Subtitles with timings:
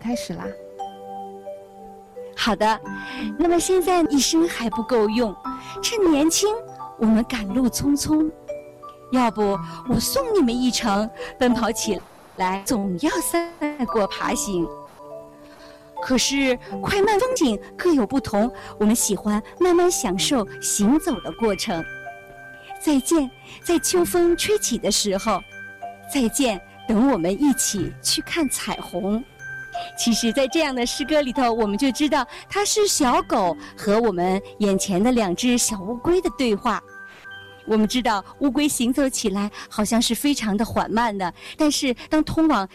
[0.00, 0.44] 开始啦。
[2.36, 2.80] 好的，
[3.38, 5.34] 那么现在一生还不够用，
[5.82, 6.48] 趁年轻，
[6.98, 8.30] 我们赶路匆匆。
[9.12, 9.58] 要不
[9.88, 11.08] 我送你们一程，
[11.38, 12.00] 奔跑起
[12.36, 13.48] 来总要赛
[13.92, 14.66] 过爬行。
[16.00, 21.84] 可是快慢风景各有不同，我们喜欢慢慢享受行走的过程。
[22.80, 23.30] 再见，
[23.62, 25.40] 在秋风吹起的时候，
[26.12, 29.22] 再见，等我们一起去看彩虹。
[29.96, 36.82] 其实，在这样的诗歌里头，我们就知道它是小狗和我们眼前的两只小乌龟的对话。
[37.64, 42.68] 我们知道，乌龟行走起来好像是非常的缓慢的，但是当通往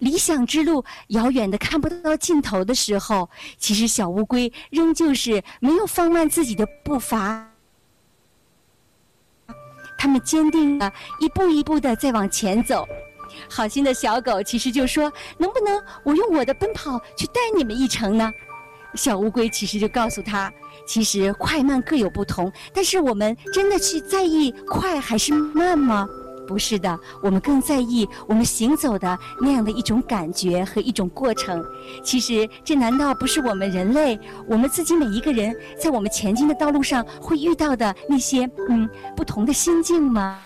[0.00, 7.50] 理想之路遥远的看不到尽头的时候，其实小乌龟仍旧是没有放慢自己的步伐，
[9.96, 12.86] 它们坚定的一步一步的在往前走。
[13.54, 15.04] 好心的小狗其实就说
[15.38, 18.28] ：“能不能我用我的奔跑去带你们一程呢？”
[18.96, 20.52] 小乌龟其实就告诉他
[20.84, 26.08] ：“其实快慢各有不同，但是我们真的去在意快还是慢吗？
[26.48, 31.64] 不是的，我们更在意我们行走的那样的一种感觉和一种过程。
[32.02, 40.40] 其实这难道不是我们人类，我们自己每一个人在我们前进的道路上会遇到的那些嗯不同的心境吗？”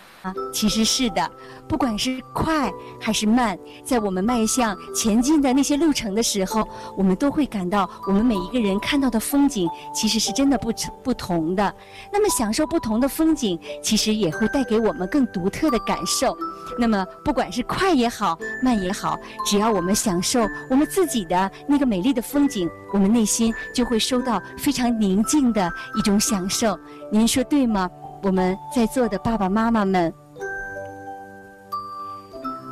[0.52, 1.30] 其实是的，
[1.68, 11.74] 不管是快还是慢，在我们迈向前进的那些路程的时候，我们都会感到，我们每一个人看到的风景，其实是真的不不同的。
[12.12, 16.36] 那么，享受不同的风景，其实也会带给我们更独特的感受。
[16.78, 26.78] 那么，不管是快也好，慢也好，只要我们享受我们自己的那个美丽的风景，我们内心就会收到非常宁静的一种享受。
[27.10, 27.88] 您说对吗？
[28.22, 30.12] 我们在座的爸爸妈妈们，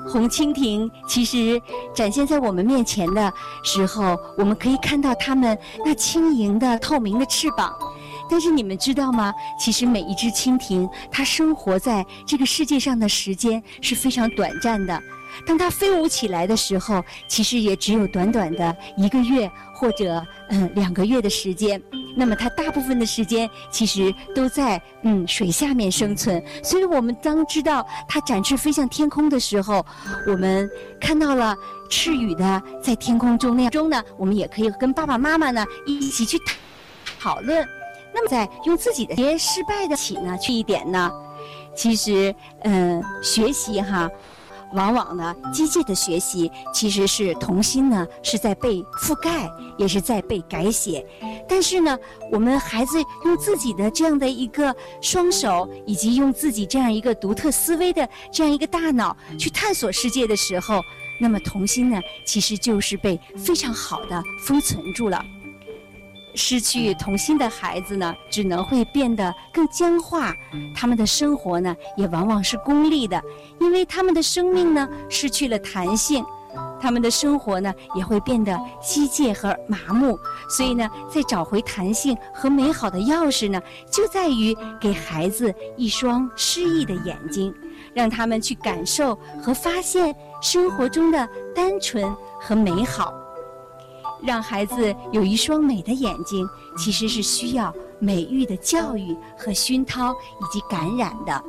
[0.08, 1.60] 红蜻蜓其实
[1.94, 7.72] 展现在我们面前的时候，我们可以看到它们那轻盈的、透明的翅膀。
[8.28, 9.32] 但是你们知道吗？
[9.58, 15.00] 其实每一只蜻蜓，它生活在这个世界上的时间是非常短暂的。
[15.46, 21.80] 当它飞舞起来的时候，其实也只有短短的一个月或者嗯两个月的时间。
[22.16, 26.42] 那么它大部分的时间其实都在嗯水下面生存。
[26.64, 29.84] 所以我们当知道它展翅飞向天空的时候，
[30.26, 30.68] 我们
[30.98, 31.54] 看到了
[31.90, 36.38] 赤羽的在天空中那样中呢，我们也可以跟爸爸妈妈呢一起去
[37.20, 37.64] 讨论。
[38.14, 41.12] 那么在用自己的些失败的起呢去一点呢，
[41.76, 44.10] 其实嗯学习哈。
[44.72, 51.06] 往往呢，机械的学习其实是童心呢是在被覆盖，也是在被改写。
[51.48, 51.96] 但是呢，
[52.32, 60.80] 我们孩子用自己的这样的一个双手，以及用自己这样一个独特思维的这样一个大脑去探索世界的时候，
[61.20, 65.24] 那么童心呢，其实就是被非常好的封存住了。
[66.36, 70.34] 失去童心的孩子呢，只能会变得更僵化，
[70.74, 73.20] 他们的生活呢，也往往是功利的，
[73.58, 76.24] 因为他们的生命呢，失去了弹性，
[76.78, 80.18] 他们的生活呢，也会变得机械和麻木。
[80.48, 83.60] 所以呢，在找回弹性和美好的钥匙呢，
[83.90, 87.52] 就在于给孩子一双诗意的眼睛，
[87.94, 93.12] 让他们去感受和发现生活中的单纯和美好。
[94.22, 101.42] 让孩子有一双美的眼睛，其实是需要美育的教育和熏陶以及感染的。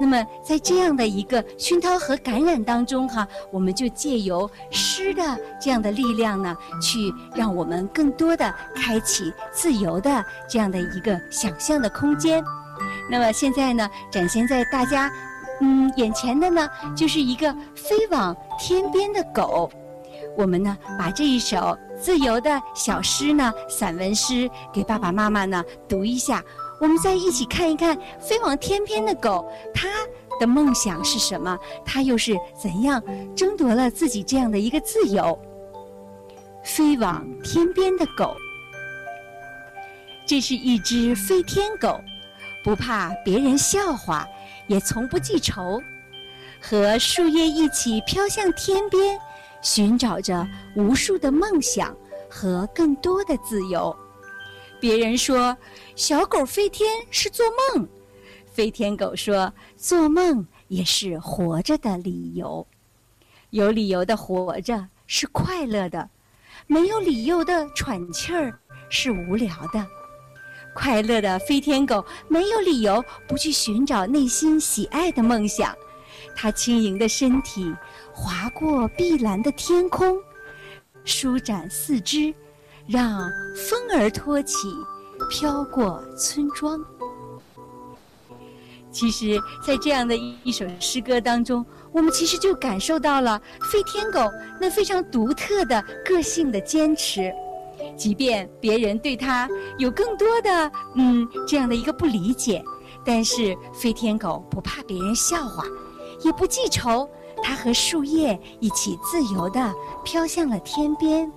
[0.00, 5.22] 那么，在这样的一个熏陶和感染当中，哈，我们就借由诗的
[5.60, 12.42] 这样的力量呢，去让我们更多的开启自由的这样的一个想象的空间。
[13.10, 15.12] 那么现在呢，展现在大家
[15.60, 19.70] 嗯眼前的呢，就是一个飞往天边的狗。
[20.36, 26.42] 我们呢，把这一首自由的小诗呢，散文诗给爸爸妈妈呢读一下。
[26.80, 29.88] 我们再一起看一看飞往天边的狗，它
[30.38, 31.58] 的梦想是什么？
[31.84, 33.02] 它又是怎样
[33.36, 35.38] 争夺了自己这样的一个自由？
[36.64, 38.34] 飞往天边的狗，
[40.24, 42.00] 这是一只飞天狗，
[42.64, 44.26] 不怕别人笑话，
[44.66, 45.82] 也从不记仇，
[46.62, 49.18] 和树叶一起飘向天边。
[49.62, 51.96] 寻找着无数的梦想
[52.28, 53.94] 和更多的自由。
[54.80, 55.56] 别人说
[55.94, 57.86] 小狗飞天是做梦，
[58.52, 62.66] 飞天狗说做梦也是活着的理由。
[63.50, 66.08] 有理由的活着是快乐的，
[66.66, 68.58] 没有理由的喘气儿
[68.88, 69.86] 是无聊的。
[70.72, 75.76] 快乐的飞天狗没有理由不去寻找内心喜爱的梦想，
[76.36, 77.74] 它轻盈的身体。
[78.20, 80.14] 划过碧蓝的天空，
[81.06, 82.34] 舒展四肢，
[82.86, 83.18] 让
[83.56, 84.68] 风儿托起，
[85.30, 86.78] 飘过村庄。
[88.92, 93.40] 其实，在这样的一一首诗歌当中，我们其实就感受到了
[93.72, 94.20] 飞天狗
[94.60, 97.32] 那非常独特的个性的坚持。
[97.96, 102.62] 即便别人对它有更多的嗯这样的一个不理解，
[103.02, 105.64] 但是飞天狗不怕别人笑话，
[106.22, 107.08] 也不记仇，
[107.42, 111.30] 它和树叶一起自由地飘向了天边。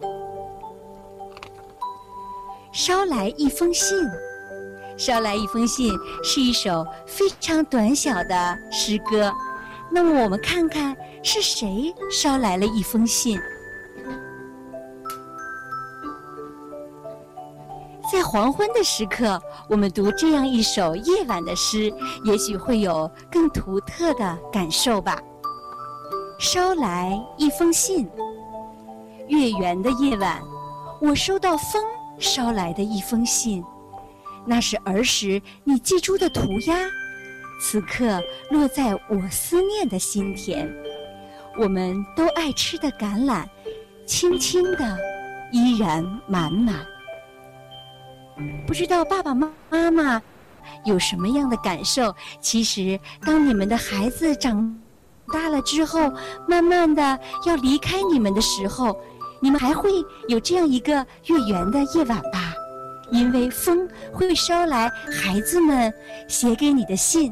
[2.71, 3.97] 捎来一封信。
[4.95, 5.91] 捎来一封信
[6.23, 9.33] 是一首非常短小的诗歌，
[9.89, 13.39] 那么我们看看是谁捎来了一封信。
[18.11, 21.91] 在黄昏的时刻，我们读这样一首夜晚的诗，
[22.23, 25.19] 也许会有更独特的感受吧。
[26.39, 28.07] 捎来一封信，
[29.27, 30.41] 月圆的夜晚，
[30.99, 31.81] 我收到风
[32.19, 33.63] 捎来的一封信。
[34.45, 36.75] 那是儿时你寄出的涂鸦，
[37.61, 40.69] 此刻落在我思念的心田。
[41.57, 43.45] 我们都爱吃的橄榄，
[44.05, 44.97] 轻轻的，
[45.51, 46.85] 依然满满。
[48.67, 49.51] 不知道爸爸妈
[49.91, 50.21] 妈
[50.83, 52.13] 有什么样的感受？
[52.41, 54.75] 其实，当你们的孩子长
[55.31, 56.11] 大了之后，
[56.47, 58.97] 慢慢的要离开你们的时候，
[59.39, 59.91] 你们还会
[60.27, 60.93] 有这样一个
[61.25, 62.53] 月圆的夜晚吧？
[63.11, 65.93] 因为风会捎来孩子们
[66.27, 67.31] 写给你的信，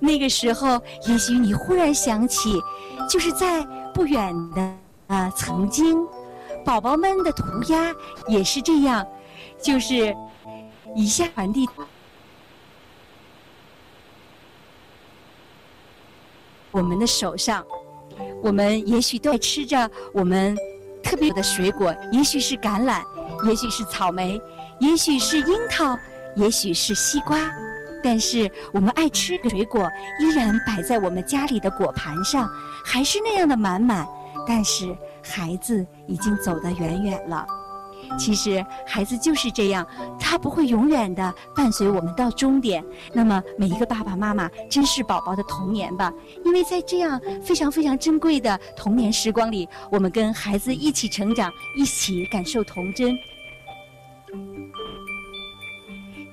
[0.00, 2.60] 那个时候，也许你忽然想起，
[3.08, 3.64] 就是在
[3.94, 4.74] 不远的
[5.06, 5.96] 啊，曾经，
[6.64, 7.94] 宝宝们的涂鸦
[8.26, 9.06] 也是这样，
[9.62, 10.14] 就是
[10.94, 11.66] 一下传递
[16.76, 17.64] 我们的手上，
[18.42, 20.54] 我们也许都在吃着我们
[21.02, 23.02] 特别的水果，也许是橄榄，
[23.48, 24.38] 也许是草莓。
[24.78, 25.98] 也许是樱桃，
[26.34, 27.50] 也许是西瓜，
[28.04, 29.90] 但是我们爱吃的水果
[30.20, 32.46] 依然摆在我们家里的果盘上，
[32.84, 34.06] 还是那样的满满。
[34.46, 37.46] 但是孩子已经走得远远了。
[38.18, 39.86] 其实孩子就是这样，
[40.18, 42.84] 他不会永远的伴随我们到终点。
[43.12, 46.12] 那么每一个爸爸妈妈，珍视宝宝的童年吧，
[46.44, 53.16] 因为在这样非常非常珍贵的童年时光里，我们跟孩子一起成长，一起感受童真。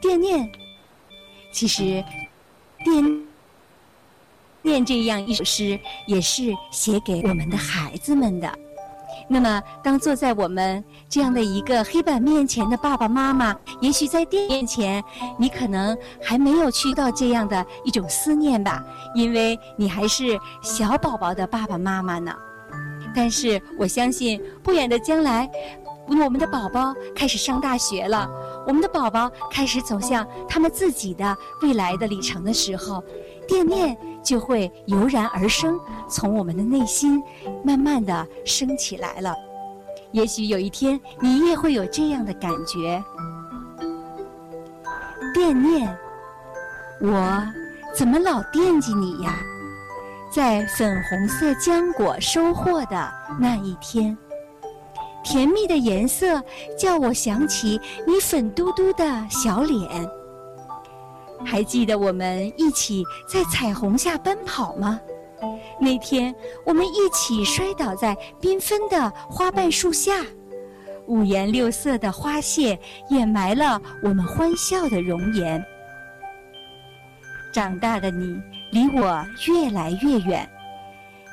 [0.02, 0.52] 惦念，
[1.52, 2.04] 其实
[2.84, 3.26] 惦
[4.62, 8.63] 念这样一首诗，也是写给我们的孩子们的。
[9.28, 15.04] 那么，当坐在我们这样的一个黑板面前的爸爸妈妈，也许在电面前，
[15.38, 18.84] 你可能还没有去到这样的一种思念吧，
[19.16, 22.34] 因为你还是小宝宝的爸爸妈妈呢。
[23.16, 25.50] 但是，我相信不远的将来。
[26.06, 28.30] 我们的宝宝开始上大学了，
[28.68, 33.02] 我们的宝宝开始走向他们自己的未来的里程的时候，
[33.48, 35.80] 店面就会油然而生，
[36.10, 37.22] 从我们的内心
[37.64, 39.36] 慢慢的升起来了。
[40.12, 43.04] 也许有一天你也会有这样的感觉，
[45.34, 45.98] 惦念，
[47.02, 47.44] 我
[47.96, 49.36] 怎么老惦记你呀？
[50.32, 54.18] 在粉红色浆果收获的那一天。
[55.24, 56.44] 甜蜜的颜色
[56.78, 59.88] 叫我想起你粉嘟嘟的小脸。
[61.46, 65.00] 还记得我们一起在彩虹下奔跑吗？
[65.80, 66.34] 那天
[66.66, 70.26] 我们一起摔倒在缤纷的花瓣树下，
[71.06, 75.64] 五颜六色的花谢掩埋了我们欢笑的容颜。
[77.52, 80.50] 长大的你离我越来越远，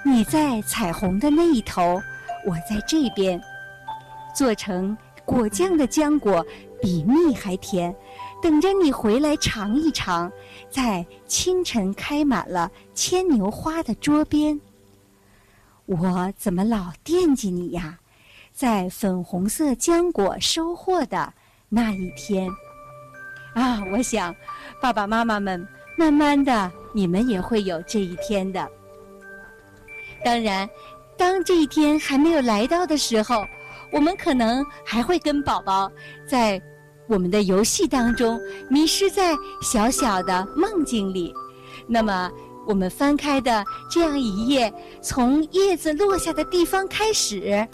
[0.04, 2.02] 你在彩虹的那一头，
[2.44, 3.40] 我在这边。
[4.34, 6.44] 做成果酱的浆果
[6.82, 7.94] 比蜜还甜，
[8.42, 10.30] 等着你回来尝一尝。
[10.70, 14.60] 在清晨开满了牵牛花的桌边，
[15.86, 17.98] 我怎么老惦记你呀？
[18.52, 21.32] 在粉红色浆果收获的
[21.68, 22.50] 那一天，
[23.54, 24.34] 啊，我想
[24.80, 25.66] 爸爸妈妈们，
[25.96, 28.68] 慢慢的你们也会有这一天的。
[30.24, 30.68] 当然，
[31.16, 33.44] 当这一天还没有来到的时候。
[33.92, 35.90] 我们可能还会跟宝宝
[36.24, 36.62] 在
[37.10, 41.34] 我们的游戏当中迷失在小小的梦境里。
[41.88, 42.30] 那么，
[42.68, 47.66] 我们翻开的这样一页，从叶子落下的地方开始，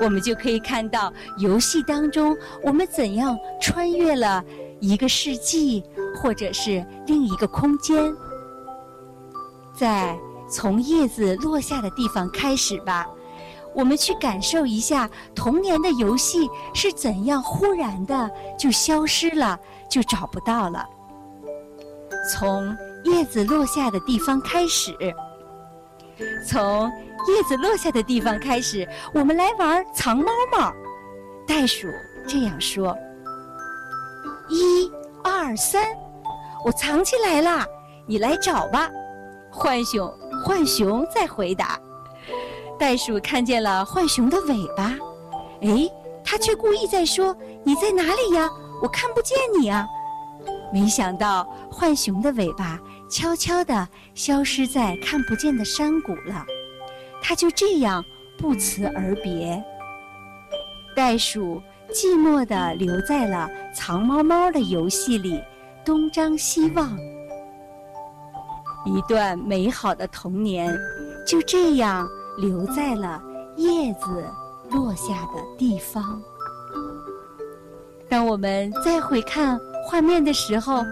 [0.00, 4.44] 我们就可以看到游戏当中我们怎样穿越了
[4.80, 5.82] 一个世纪，
[6.22, 8.14] 或者是另一个空间。
[9.76, 10.16] 在
[10.48, 13.04] 从叶子落下的地方开始吧。
[13.74, 20.86] 我们去感受一下童年的游戏是怎样忽然的就消失了，就找不到了。
[22.32, 24.96] 从叶子落下的地方开始，
[26.46, 26.90] 从
[27.26, 30.72] 叶子落下的地方开始，我们来玩藏猫猫。
[31.46, 31.88] 袋鼠
[32.26, 32.96] 这样说
[34.48, 34.90] ：“一、
[35.22, 35.84] 二、三，
[36.64, 37.66] 我藏起来啦，
[38.06, 38.88] 你来找吧。”
[39.52, 40.12] 浣熊，
[40.44, 41.78] 浣熊在回答。
[42.84, 44.94] 袋鼠看见了浣熊的尾巴，
[45.62, 45.90] 哎，
[46.22, 48.46] 它却故意在说：“你在哪里呀？
[48.82, 49.86] 我看不见你啊！”
[50.70, 56.44] 没想到浣熊的尾巴悄悄地消失在看不见的山谷了，
[57.22, 58.04] 它就这样
[58.36, 59.64] 不辞而别。
[60.94, 65.42] 袋鼠寂寞地留在了藏猫猫的游戏里，
[65.86, 66.94] 东张西望。
[68.84, 70.78] 一段美好的童年
[71.26, 72.06] 就这样。
[72.36, 73.22] 留在了
[73.56, 74.24] 叶子
[74.70, 76.20] 落下的地方。
[78.08, 80.82] 当我们再回看画面的时候，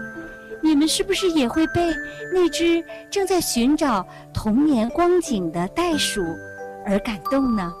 [0.61, 1.93] 你们是不是也会被
[2.33, 6.21] 那只正在寻找童年光景的袋鼠
[6.85, 7.73] 而感动呢？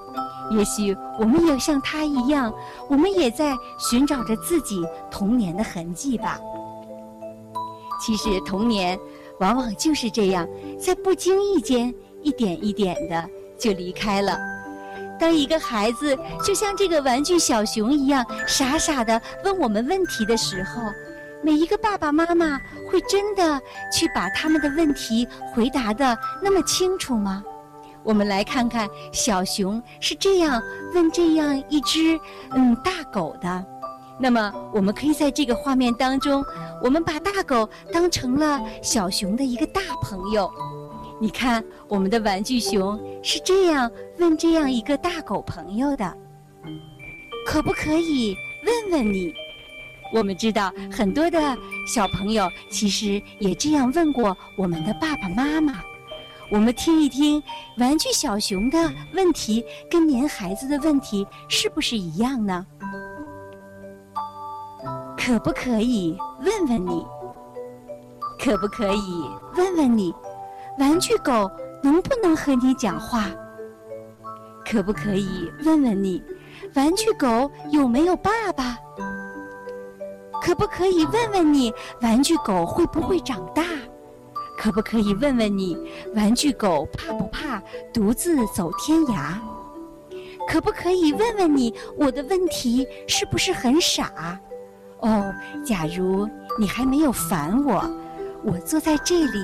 [0.51, 2.53] 也许我们也像它一样，
[2.89, 6.39] 我们也在寻找着自己童年的痕迹吧。
[8.01, 8.99] 其实童年
[9.39, 10.45] 往往就是这样，
[10.77, 13.29] 在不经意间一点一点的。
[13.63, 14.37] 就离开了。
[15.17, 20.81] 当一个孩子就像这个玩具小熊一样傻傻的问我们问题的时候，
[21.41, 22.59] 每一个爸爸妈妈
[22.91, 27.41] 会真的去把他们的问题回答的那么清楚吗？
[28.03, 30.61] 我们来看看小熊是这样
[30.93, 32.19] 问这样一只
[32.51, 33.65] 嗯大狗的。
[34.19, 36.43] 那么我们可以在这个画面当中，
[36.83, 40.51] 我们把大狗当成了小熊的一个大朋友。
[41.23, 43.89] 你看，我们的玩具熊是这样
[44.19, 46.17] 问这样一个大狗朋友的
[47.47, 49.33] ：“可不可以问问你？”
[50.13, 51.39] 我们知道很多的
[51.87, 55.81] 小朋友其实也这样问过我们的爸爸妈妈。
[56.51, 57.41] 我们听一听，
[57.77, 62.67] 玩具小熊的问题跟您孩子的问题是不是一样呢？
[65.17, 67.05] 可不可以问问你？
[68.37, 69.25] 可不可以
[69.55, 70.13] 问问你？
[70.79, 71.49] 玩具狗
[71.81, 73.27] 能不能和你讲话？
[74.65, 76.23] 可不可以问问你，
[76.73, 78.77] 玩具狗有没有爸爸？
[80.41, 83.63] 可不可以问问你，玩具狗会不会长大？
[84.57, 85.77] 可不可以问问你，
[86.15, 87.61] 玩具狗怕不怕
[87.93, 89.35] 独自走天涯？
[90.47, 94.39] 可不可以问问你，我的问题是不是很傻？
[94.99, 95.33] 哦，
[95.65, 96.27] 假如
[96.57, 97.83] 你还没有烦我，
[98.43, 99.39] 我坐在这里。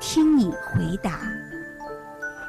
[0.00, 1.20] 听你回答。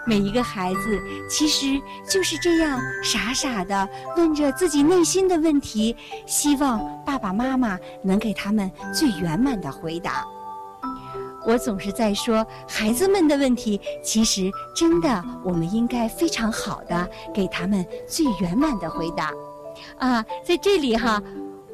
[0.08, 1.80] 每一个孩子其实
[2.10, 10.26] 就是这样傻傻的问着自己内心的问题，希望爸爸妈妈能给他们最圆满的回答。
[11.46, 19.32] 我总是在说，孩子们的问题，其实真的我们应该非常好的给他们最圆满的回答。
[20.00, 21.22] 啊，在这里哈，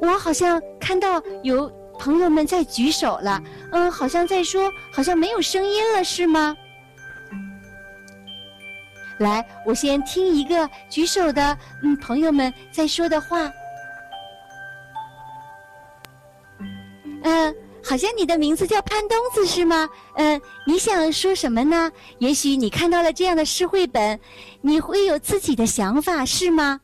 [0.02, 1.72] 我好像看到有。
[2.00, 6.56] 朋友们在举手了，嗯，好像在说，好像没有声音了，是吗？
[9.20, 13.52] 来，我先听一个举手的，嗯，朋友们在说的话。
[17.24, 19.90] 嗯，好像你的名字叫潘东子是吗？
[20.16, 21.92] 嗯，你想说什么呢？
[22.20, 24.20] 也许你看到了这样的诗绘本，
[24.62, 26.80] 你会有自己的想法，是吗？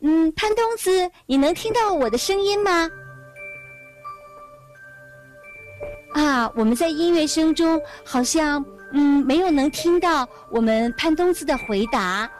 [0.00, 2.88] 嗯，潘东子，你能听到我的声音吗？
[6.12, 12.30] 啊，我们在音乐声中好像嗯没有能听到我们潘东子的回答。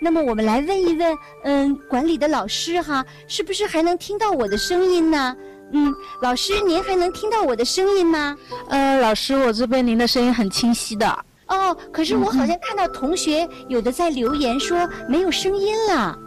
[0.00, 5.36] 那么我们来问一问，嗯，管理的老师哈，是不是还能听到我的声音呢？
[5.72, 8.36] 嗯，老师您还能听到我的声音吗？
[8.68, 11.24] 呃，老师，我这边您的声音很清晰的。
[11.46, 16.18] 哦，可是我好像看到同学有的在留言说没有声音了。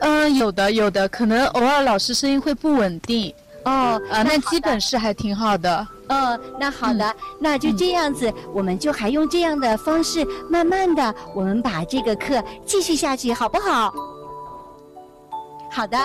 [0.00, 3.34] 嗯，有的有的，可能偶尔老师声音会不稳定。
[3.64, 5.86] 哦，啊，那基本是还挺好的。
[6.08, 13.92] 嗯，那好的，那就这样子，我们就还用这样的方式，慢慢的，我们把这个课继续下去，好不好？
[15.70, 15.98] 好的，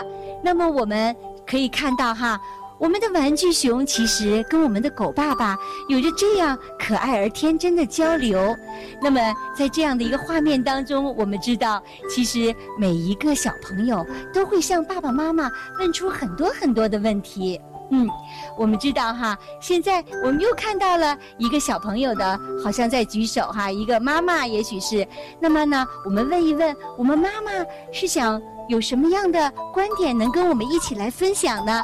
[0.44, 1.16] 那么我们
[1.48, 2.40] 可以看到哈。
[2.80, 8.56] 我们的玩具熊其实跟我们的狗爸爸有着这样可爱而天真的交流。
[9.02, 9.20] 那么，
[9.56, 15.50] 在这样的一个画面当中，我们知道，其实每一个小朋友都会向爸爸妈妈
[15.80, 17.60] 问出很多很多的问题。
[17.92, 18.10] 嗯，
[18.58, 25.08] 我们知道哈，现在我们又看到了一个小朋友的，好像在举手哈，一个妈妈也许是。
[25.40, 27.52] 那么呢，我们问一问，我们妈妈
[27.92, 31.82] 是想有什么样的观点能跟我们一起来分享呢？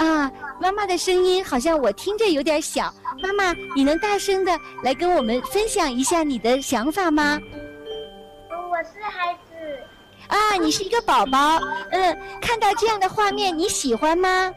[0.00, 2.90] 啊，妈妈的声音好像我听着有点小，
[3.22, 7.38] 妈妈，你能大声的来跟我们分享一下你的想法吗？
[8.70, 9.50] 我是孩子。
[10.28, 11.58] 啊，你是一个宝宝，
[11.90, 14.50] 嗯，看到这样的画面，你喜欢吗？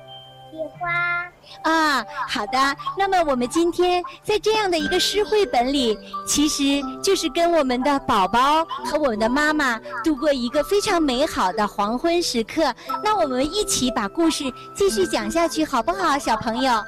[0.49, 1.32] 喜欢。
[1.63, 2.57] 啊，好的。
[2.97, 6.63] 那么我们今天在这样的一个诗绘本里，其实
[7.01, 12.73] 就是跟我们的宝宝和我们的妈妈度过一个非常美好的黄昏时刻。
[13.03, 14.43] 那我们一起把故事
[14.75, 16.71] 继续讲下去，好不好，小朋友？
[16.71, 16.83] 好。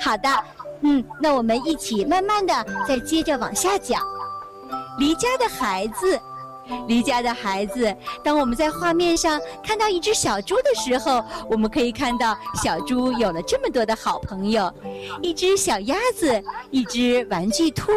[0.00, 0.28] 好的。
[0.82, 4.00] 嗯，那我们一起慢慢的再接着往下讲。
[4.98, 6.20] 离家的孩子。
[6.88, 14.72] 离家的孩子，当我们在画面上看到一只小猪的时候，我们可以看到小猪有了这么多的好朋友：
[15.22, 17.92] 一只小鸭子，一只玩具兔，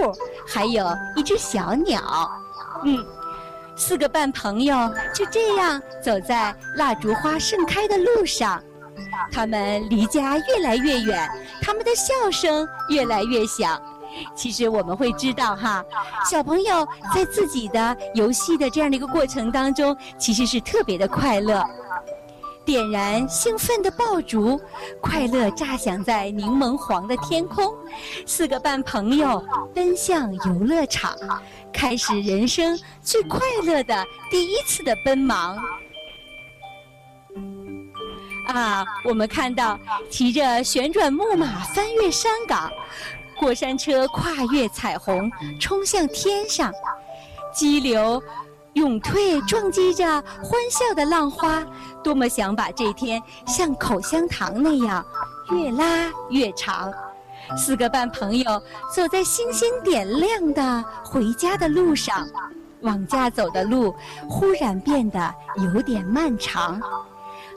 [0.48, 2.30] 还有一只小鸟。
[2.84, 3.06] 嗯，
[3.76, 4.76] 四个半朋友
[5.14, 8.62] 就这样走在蜡烛花盛开的路上，
[9.32, 11.30] 他们离家越来越远，
[11.62, 13.82] 他们的笑声越来越响。
[14.36, 15.84] 其实我们会知道哈，
[16.30, 21.64] 小朋友在自己的游戏的这样的一个过程当中，其实是特别的快乐。
[22.66, 24.60] 点燃兴奋的爆竹，
[25.00, 27.74] 快乐炸响在柠檬黄的天空。
[28.26, 29.42] 四个半朋友
[29.74, 31.16] 奔向游乐场，
[31.72, 35.58] 开始人生最快乐的第一次的奔忙。
[38.48, 42.70] 啊，我们看到骑着旋转木马翻越山岗。
[43.40, 46.74] 过山车跨越彩虹，冲向天上，
[47.54, 48.22] 激流
[48.74, 50.06] 涌退，撞击着
[50.44, 51.64] 欢笑的浪花。
[52.04, 55.06] 多么想把这天像口香糖那样
[55.52, 56.92] 越拉越长。
[57.58, 58.62] 四个半朋友
[58.94, 62.28] 走在星星点亮的回家的路上，
[62.82, 63.96] 往家走的路
[64.30, 66.82] 忽然变得有点漫长。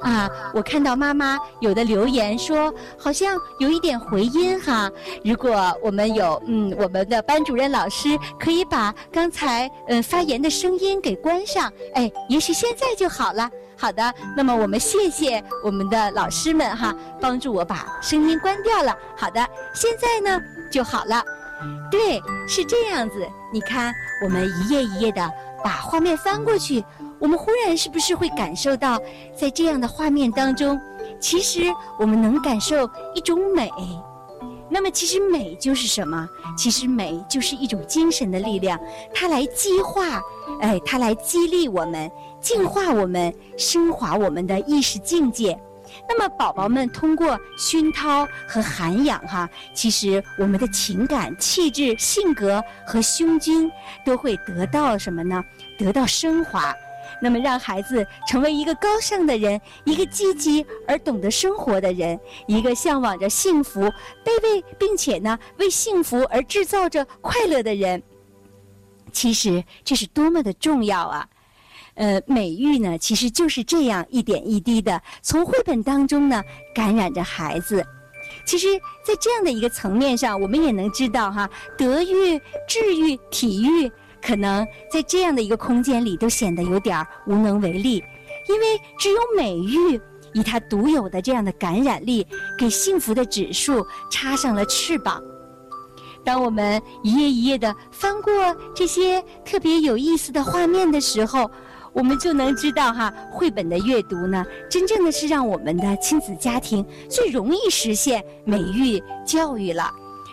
[0.02, 4.90] 啊，我看到妈妈有的留言说，好像有一点回音哈。
[5.24, 5.50] 如果
[5.82, 13.48] 我们有，嗯，我们的班主任老师可以把刚才嗯发言的声音给关上，哎，也许现在就好了。
[13.76, 18.96] 好的，那么我们谢谢我们的老师们哈，帮助我把声音关掉了。
[19.16, 21.22] 好的，现在呢就好了。
[21.90, 23.26] 对，是这样子。
[23.52, 25.30] 你看，我们一页一页的
[25.62, 26.82] 把画面翻过去。
[27.20, 28.98] 我们忽然是不是会感受到，
[29.36, 30.80] 在这样的画面当中，
[31.20, 33.70] 其实我们能感受一种美。
[34.72, 36.28] 那么，其实美就是什么？
[36.56, 38.78] 其实美就是一种精神的力量，
[39.12, 40.20] 它来激化，
[40.60, 45.58] 哎，它来激励我们，净化我们，升华我们的意识境界。
[46.08, 53.70] 那么，宝宝们通过熏陶和涵养，哈，其实我们的情感、气质、性格和胸襟
[54.06, 55.44] 都会得到什么呢？
[55.76, 56.72] 得到升华。
[57.22, 63.82] 那么，让孩子成为一个高尚的人，一个积极而懂得生活的人，一个向往着幸福、
[64.24, 68.02] 卑微并且呢为幸福而制造着快乐的人。
[69.12, 71.28] 其实这是多么的重要啊！
[71.94, 76.42] 呃，美育呢，其实就是这样一点一滴的从绘本当中呢
[76.74, 77.84] 感染着孩子。
[78.46, 78.68] 其实，
[79.04, 83.90] 在这样的一个层面上，我们也能知道哈，德育、智育、体育。
[84.22, 88.02] 可能在这样的一个空间里，都显得有点无能为力，
[88.48, 90.00] 因为只有美育
[90.32, 92.26] 以它独有的这样的感染力，
[92.58, 95.22] 给幸福的指数插上了翅膀。
[96.22, 98.32] 当我们一页一页的翻过
[98.74, 101.50] 这些特别有意思的画面的时候，
[101.92, 109.90] 我们就能知道哈，绘本的阅读呢，真正的是让我们的亲子家庭最容易实现美育教育了。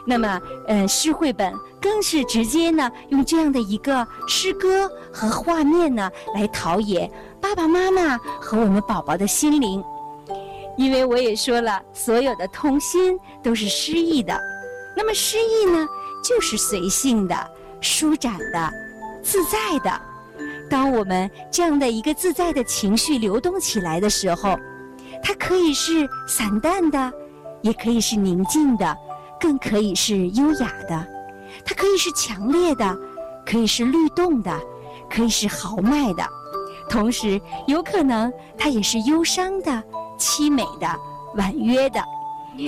[0.09, 9.83] 那么，嗯，诗绘本更是直接呢，用这样的一个诗歌和画面呢，来陶冶爸爸妈妈和我们宝宝的心灵。
[10.77, 14.39] 因为我也说了，所有的童心都是诗意的。
[14.95, 15.85] 那么诗意呢，
[16.23, 17.35] 就是随性的、
[17.81, 18.71] 舒展的、
[19.21, 20.01] 自在的。
[20.69, 24.57] 当我们这样的一个自在的情绪流动起来的时候，
[25.21, 27.11] 它可以是散淡的，
[27.61, 28.97] 也可以是宁静的。
[29.39, 31.07] 更可以是优雅的，
[31.65, 32.97] 它可以是强烈的，
[33.45, 34.59] 可以是律动的，
[35.09, 36.23] 可以是豪迈的，
[36.89, 39.83] 同时有可能它也是忧伤的、
[40.17, 40.87] 凄美的、
[41.35, 42.01] 婉约的。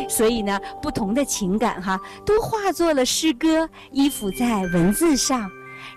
[0.07, 5.49] 所以呢，不同的情感哈，都化作了诗歌，依附在文字上，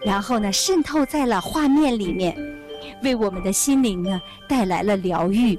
[0.03, 2.35] 然后呢，渗透在了画面里面，
[3.03, 5.59] 为我们的心灵呢带来了疗愈。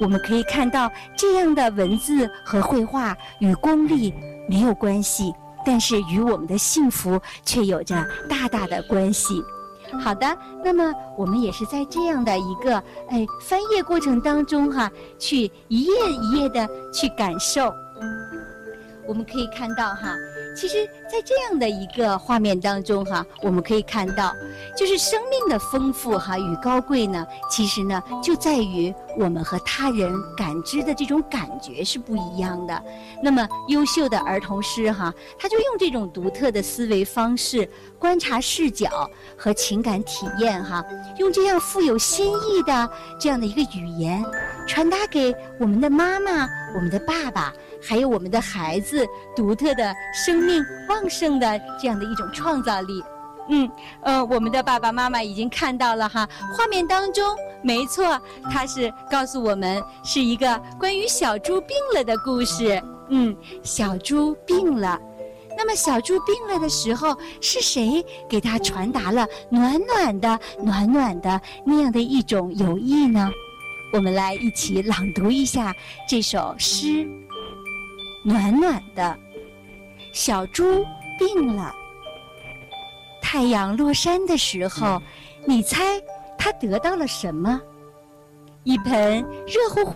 [0.00, 4.12] 我们可以看到这样的文字和绘画与功力
[4.48, 5.32] 没有关系，
[5.64, 7.94] 但是与我们的幸福却有着
[8.28, 9.42] 大大的关系。
[10.00, 12.76] 好的，那么我们也是在这样的一个
[13.10, 17.72] 哎翻页过程当中哈，去一页一页的去感受。
[19.06, 20.16] 我们可以看到哈，
[20.56, 24.32] 其实，在这样的一个画面当中哈，我们可以看到，
[24.76, 32.82] 就是生命的丰富哈与高贵呢，其实呢就在于我们和他人感知的这种感觉是不一样的。
[33.22, 40.84] 那么，优秀的儿童诗哈，他就用这种独特的思维方式、观察视角和情感体验哈，
[41.18, 44.24] 用这样富有新意的这样的一个语言，
[44.66, 47.52] 传达给我们的妈妈、我们的爸爸。
[47.82, 53.02] 还有我们的孩子独特的生命旺盛的这样的一种创造力，
[53.48, 53.70] 嗯，
[54.02, 57.24] 呃，我们的爸爸妈妈已经看到了哈，画面当中，
[57.62, 64.98] 没错，他是告诉我们是一个关于小猪病了的故事，嗯，小猪病了，
[65.56, 73.30] 那么小猪病了的时候，是谁给他传达了暖暖的、暖暖的那样的一种友谊呢？
[73.92, 75.74] 我们来一起朗读一下
[76.08, 77.06] 这首诗。
[78.24, 79.16] 暖暖的，
[80.12, 80.84] 小猪
[81.18, 81.74] 病了。
[83.20, 85.02] 太阳落山的时候，
[85.44, 86.00] 你猜
[86.38, 87.60] 它得到了什么？
[88.62, 89.92] 一盆热乎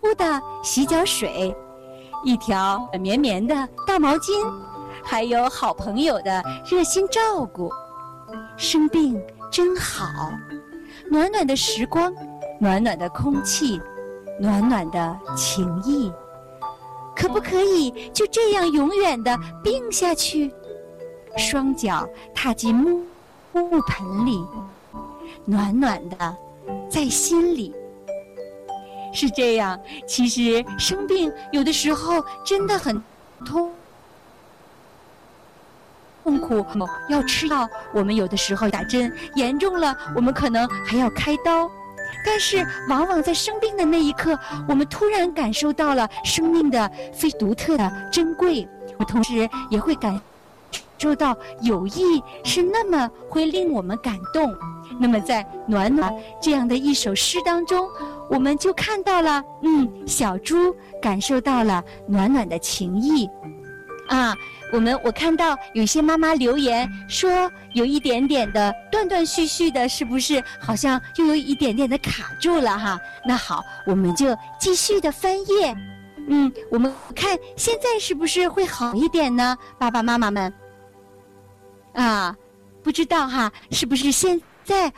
[0.00, 1.52] 乎的洗脚水，
[2.22, 4.32] 一条绵绵的大毛巾，
[5.02, 7.68] 还有好朋友的热心照顾。
[8.56, 10.30] 生病真好，
[11.10, 12.14] 暖暖的时光，
[12.60, 13.80] 暖暖的空气，
[14.38, 16.12] 暖暖的情谊。
[17.14, 20.52] 可不可以就这样永远的病下去？
[21.36, 23.04] 双脚踏进木
[23.52, 24.46] 木盆里，
[25.44, 26.36] 暖暖的，
[26.88, 27.74] 在心里。
[29.12, 33.00] 是这样，其实生病有的时候真的很
[33.44, 33.72] 痛
[36.24, 36.64] 痛苦，
[37.08, 37.68] 要吃药。
[37.92, 41.70] 我们有的时候打针，严重了，我们可能还要开刀。
[42.24, 50.20] 但是，往往在生病的那一刻，我们突然感受到了生命的非独特的珍贵，我同时也会感
[50.98, 54.54] 受到友谊是那么会令我们感动。
[55.00, 57.88] 那么，在暖暖这样的一首诗当中，
[58.30, 63.28] 我们就看到了，嗯，小猪感受到了暖暖的情谊，
[64.08, 64.36] 啊。
[64.72, 72.98] 我们我看到有些妈妈留言说有一点点的断断续续的，是不是好像又有一点点的卡住了哈？
[73.24, 75.76] 那好，我们就继续的翻页。
[76.26, 79.56] 嗯，我们看现在是不是会好一点呢？
[79.78, 80.52] 爸爸妈妈们，
[81.92, 82.34] 啊，
[82.82, 84.92] 不知道哈，是不是现在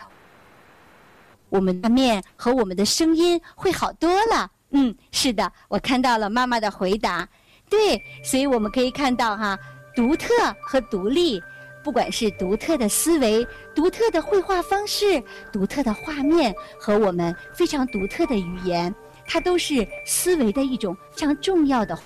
[1.51, 4.51] 我们的面和我们的声音会好多了？
[4.71, 7.29] 嗯，是的，我看到了妈妈的回答。
[7.69, 9.59] 对，所以我们可以看到哈，
[9.95, 10.29] 独特
[10.61, 11.43] 和独立，
[11.83, 18.95] 不管是独特的思维、独特的绘画方式、独特的画面和我们非常独特的语言，
[19.27, 21.99] 它都是思维的一种非常重要的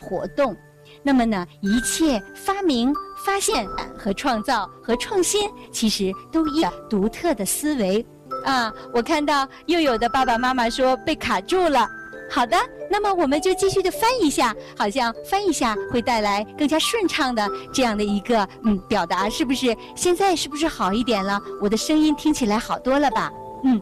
[0.00, 0.56] 活动。
[1.02, 3.66] 那么呢，一切发明、发现
[3.98, 8.04] 和创造和创新，其实都依独特的思维。
[8.46, 11.86] 啊，我看到又有的爸爸妈妈说被卡住了。
[12.30, 12.56] 好的，
[12.90, 19.76] 那么我们就继续的翻一下，好像翻一下会带来更加顺畅的这样的一个嗯表达，是不是？
[19.94, 21.40] 现在是不是好一点了？
[21.60, 23.30] 我的声音听起来好多了吧？
[23.64, 23.80] 嗯，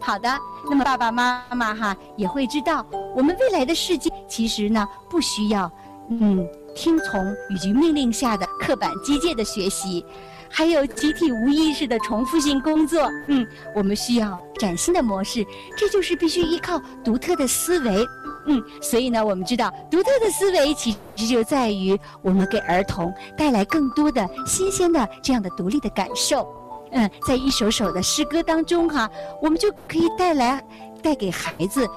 [0.00, 0.28] 好的。
[0.70, 5.70] 那么爸爸妈妈哈也会知道，我们未来的世界其实呢不需要
[6.08, 10.04] 嗯听从以及命令下的刻板机械的学习。
[10.54, 15.44] 还有集体无意识的重复性工作，嗯，我们需要崭新的模式，
[15.76, 18.06] 这就是必须依靠独特的思维，
[18.44, 26.46] 嗯，所以呢，我们知道独特的思维其实就在于我们给儿童带来更多的新鲜的这样的独立的感受，
[26.90, 29.10] 嗯，在一首首的诗歌当中哈，
[29.40, 30.62] 我们就可以带来
[31.02, 31.88] 带给孩子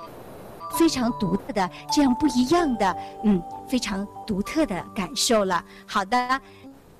[0.77, 5.61] 非常独特的这样不一样的，嗯，非常独特的感受了。
[5.85, 6.39] 好的。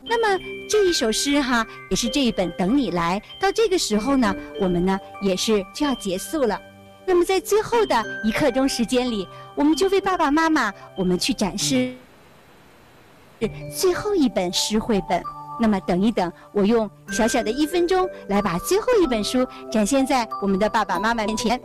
[0.07, 3.19] 那么这一首诗哈，也是这一本《等你来》。
[3.41, 6.59] 到这个时候呢，我们呢也是就要结束了。
[7.05, 11.93] 那么在最后的一刻钟时间里，我们就为爸爸妈妈，我们去展示
[13.75, 15.21] 最后一本诗绘本。
[15.59, 21.59] 那么等一等，我用小小的一分钟来把最后一本书展现在我们的爸爸妈妈面前。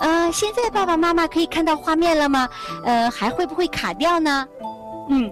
[0.00, 2.48] 么现在爸爸妈妈可以看到画面了吗？
[2.84, 4.46] 呃，还会不会卡掉呢？
[5.08, 5.30] 嗯，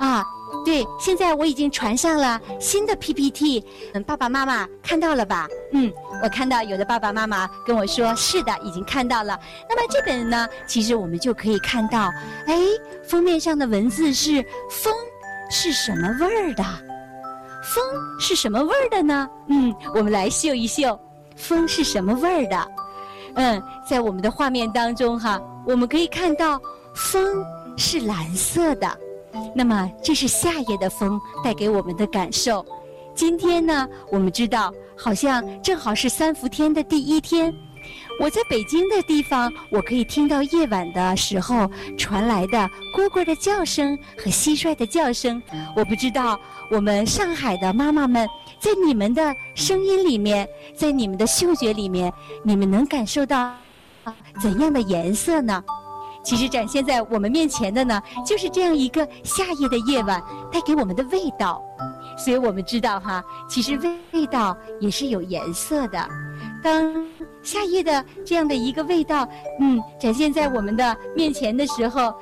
[0.00, 0.24] 啊，
[0.64, 5.48] 对，现在我已经传上了新的 PPT，嗯，爸爸妈妈看到了吧？
[5.72, 9.38] 嗯，我看到有的爸爸妈妈跟我说是的，已经看到了。
[9.68, 12.10] 那么这本呢，其实我们就可以看到，
[12.46, 12.58] 哎，
[13.08, 14.92] 封面上的文字是风
[15.50, 16.64] 是什么味儿的？
[17.62, 17.82] 风
[18.20, 19.28] 是什么味儿的呢？
[19.48, 20.98] 嗯，我们来嗅一嗅，
[21.36, 22.68] 风是什么味儿的？
[23.36, 26.60] 嗯，在我们的画面当中哈，我们可以看到
[26.94, 27.44] 风
[27.76, 28.98] 是蓝色的。
[29.54, 32.64] 那么这是夏夜的风带给我们的感受。
[33.14, 37.52] 今天呢，我们知道好像正好是三伏天的第一天。
[38.18, 41.68] 我在北京的地方，我可以听到夜晚的时候
[41.98, 42.58] 传来的
[42.96, 45.42] 蝈蝈的叫声和蟋蟀的叫声。
[45.76, 46.38] 我不知道
[46.70, 48.26] 我们上海的妈妈们，
[48.64, 52.10] 在你们的声音里面，在你们的嗅觉里面，
[52.42, 53.52] 你们能感受到
[54.40, 55.62] 怎样的颜色呢？
[56.24, 60.18] 其实展现在我们面前的呢，就是这样一个夏夜的夜晚
[60.50, 61.62] 带给我们的味道。
[62.16, 66.08] 所以我们知道哈，其实味味道也是有颜色的。
[66.62, 67.06] 当
[67.42, 69.28] 夏夜的这样的一个味道，
[69.60, 72.14] 嗯，展现在我们的面前的时候，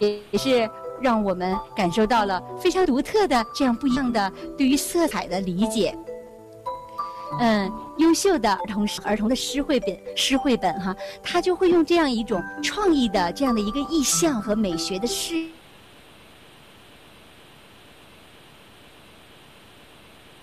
[0.00, 0.68] 也也是
[1.00, 5.96] 让我们感受到了非常独特的这样不一样的对于色彩的理解。
[7.40, 15.46] 嗯，优秀的儿童儿童的诗绘本诗绘本哈，他就会用这样一种创意的这样的一个意象和美学的诗。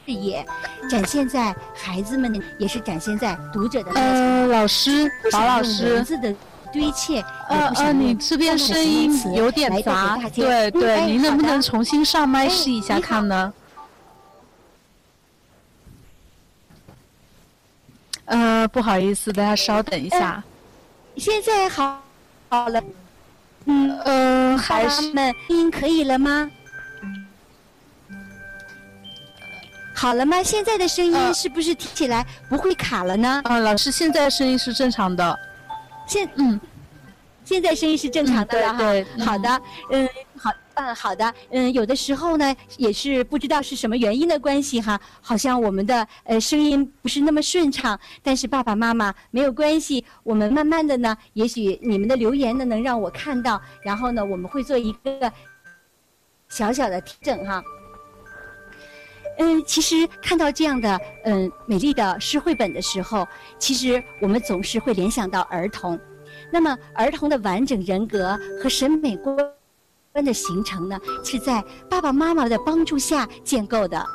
[0.06, 0.46] 视野
[0.88, 3.92] 展现在孩子们，也是展现在读者的。
[3.94, 6.32] 呃，老师，宝老师，文字的
[6.80, 7.20] 堆砌。
[7.50, 13.54] 呃呃，你这边声音有点杂，对对，您能不能重新上麦试一下看呢？
[18.26, 20.44] 呃，不好意思，大家稍等一下。
[21.18, 22.02] 现在好，
[22.50, 22.84] 好了。
[23.68, 26.50] 嗯呃，还是们音可以了吗？
[29.94, 30.44] 好了吗？
[30.44, 33.42] 现在的声音是不是听起来不会卡了呢？
[33.46, 35.40] 啊，老师，现在声音是正常的。
[36.08, 36.60] 现嗯，
[37.44, 38.78] 现在声音是正常的了哈。
[38.80, 48.00] 对，好的，嗯，好，嗯，好的，嗯，有的时候呢，也是不知道是什么原因的关系哈，好像我们的呃声音不是那么顺畅。
[48.24, 55.32] 但是爸爸妈妈没有关系，我们慢慢的呢，也许你们的留言呢能让我看到，然后呢，我们会做一个
[56.50, 57.64] 小小的调整哈。
[59.38, 63.28] 嗯，其实看到这样的嗯美丽的诗绘本的时候，
[63.60, 66.00] 其实我们总是会联想到儿童。
[66.52, 69.38] 那么，儿童的完整人格和审美观
[70.24, 74.06] 的形成呢，是在爸爸妈妈的帮助下建构的。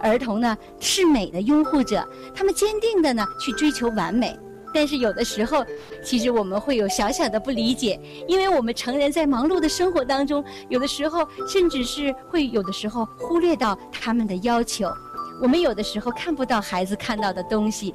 [0.00, 4.38] 儿童呢是美的拥护者，他们坚定的呢去追求完美。
[4.74, 5.64] 但是有的时候，
[6.02, 14.92] 其实我们会有小小的不理解，因为我们成人在忙碌的生活当中，有的时候甚至是会有的时候忽略到他们的要求，
[15.40, 17.94] 我们有的时候看不到孩子看到的东西，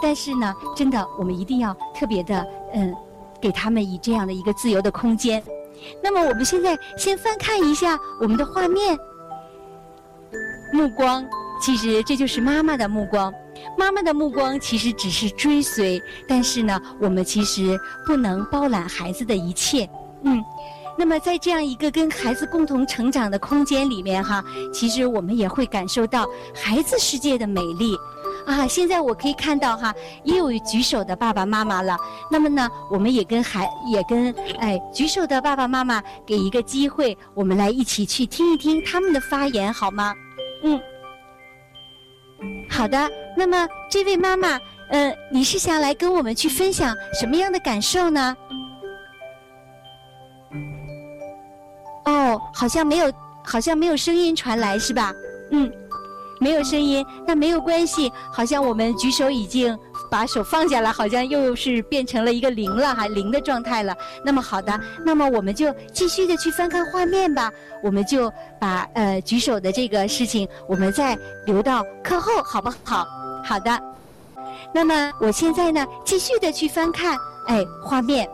[0.00, 2.94] 但是呢，真的我们一定要特别的嗯，
[3.40, 5.42] 给他们以这样的一个自由的空间。
[6.00, 8.96] 那么我们现在先翻看一下我们的画面，
[10.72, 11.26] 目光，
[11.60, 13.32] 其实这就是妈妈的目光。
[13.78, 19.88] 妈妈的目光其实只是追随，但是呢，我们其实不能包揽孩子的一切。
[20.22, 20.44] 嗯，
[20.98, 27.96] 那么在这样一个跟孩子共同成长的空间里面哈，其实我们也会感受到孩子世界的美丽。
[28.46, 29.94] 啊，现在我可以看到哈，
[30.24, 31.96] 也有举手的爸爸妈妈了。
[32.30, 40.14] 那么呢，我们也跟孩也跟哎举手的爸爸妈妈给一个机会，我们来一起去听一听他们的发言，好吗？
[40.64, 40.80] 嗯。
[42.80, 48.34] 好的，那么这位妈妈，嗯，你是想来跟我们去分享什么样的感受呢？
[52.06, 53.12] 哦，好像没有，
[53.44, 55.12] 好像没有声音传来，是吧？
[55.50, 55.70] 嗯，
[56.40, 59.78] 没有声音，那没有关系，好像我们举手已经。
[60.10, 63.96] 把手放下来，好像又是变成了一个零了，哈，零的状态了。
[64.24, 67.50] 那么好的，那么我们就继续的去翻看画面吧。
[67.82, 73.06] 我们就把呃举手的这个事情，我们再留到课后，好不好？
[73.44, 73.80] 好的。
[74.74, 78.28] 那么我现在呢，继续的去翻看，哎，画面。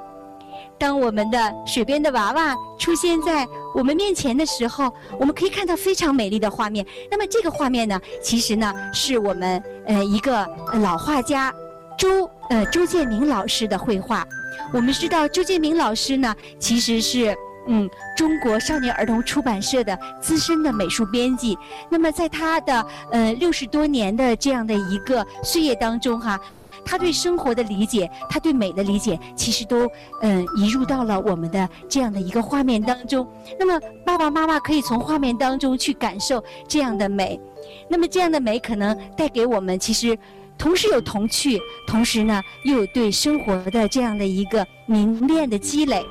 [0.78, 6.84] 当我们的水边的娃娃出现在我们面前的时候，我们可以看到非常美丽的画面。
[7.10, 10.46] 那么这个画面呢，其实呢，是我们呃一个
[10.82, 11.54] 老画家。
[11.96, 14.26] 周呃周建明老师的绘画，
[14.72, 21.56] 我们知道周建明老师呢，其实是嗯中国少年儿童出版社的资深的美术编辑。
[21.90, 26.38] 那么在他的呃六十多年的这样的一个岁月当中哈，
[26.84, 29.90] 他对生活的理解，他对美的理解，其实都
[30.22, 33.26] 嗯移入到了我们的这样的一个画面当中。
[33.58, 37.40] 那么爸爸妈妈可以从画面当中去感受这样的美，
[37.88, 40.16] 那么这样的美可能带给我们，其实
[40.58, 46.04] 同时有童趣，同时呢又有对生活的这样的一个凝练的积累。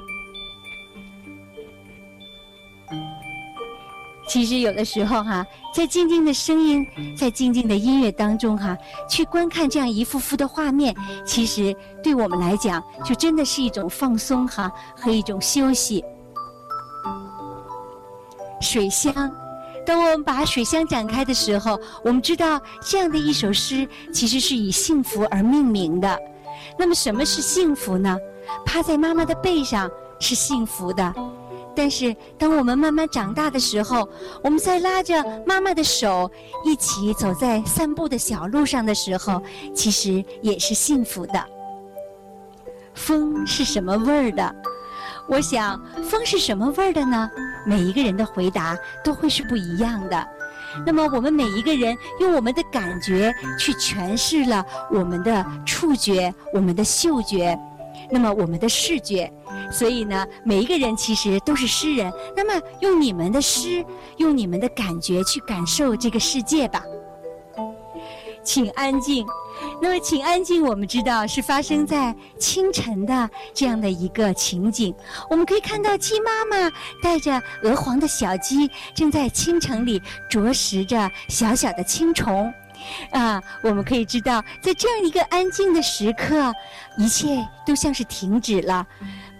[4.28, 8.76] 其实有的时候哈，在静静的声音，在静静的音乐当中哈，
[9.08, 16.04] 去观看这样一幅幅的画面，其实对我们来讲，就真的是一种放松哈和一种休息。
[18.60, 19.14] 水乡，
[19.86, 26.20] 当我们把水乡展开的时候，我们知道这样的一首诗其实是以幸福而命名的。
[26.78, 28.18] 那么什么是幸福呢？
[28.66, 31.14] 趴在妈妈的背上是幸福的。
[31.78, 34.08] 但是，当我们慢慢长大的时候，
[34.42, 36.32] 我们在拉着妈妈的手
[36.64, 39.42] 一起走在散步的小路上的时候，
[39.74, 41.46] 其实也是幸福的。
[42.94, 44.56] 风是什么味儿的？
[45.28, 45.78] 我想，
[46.10, 47.30] 风是什么味儿的呢？
[47.66, 50.28] 每一个人的回答都会是不一样的。
[50.86, 57.58] 那么，我们每一个人用我们的感觉去诠释了我们的触觉、我们的嗅觉，
[58.12, 59.32] 那么我们的视觉。
[59.72, 62.12] 所以呢，每一个人其实都是诗人。
[62.36, 63.86] 那么，用你们的诗，
[64.18, 66.84] 用你们的感觉去感受这个世界吧。
[68.46, 69.26] 请安静。
[69.82, 70.64] 那么，请安静。
[70.64, 74.94] 我们知道是发生在清晨的这样的一个情景。
[75.30, 82.54] 我们可以看到鸡妈妈带着鹅黄的小鸡，正在清晨里啄食着小小的青虫。
[83.12, 86.54] 啊，我们可以知道，在这样一个安静的时刻，
[86.98, 88.86] 一切都像是停止了。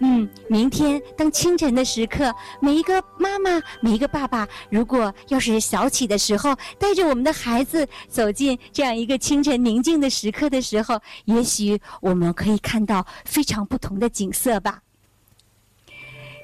[0.00, 14.82] 嗯，明天当清晨的时刻，每一个妈妈，每一个爸爸，如果要是早起的时候，带着我们的孩子走进这样一个清晨宁静的时刻的时候，也许我们可以看到非常不同的景色吧。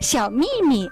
[0.00, 0.88] 小秘密，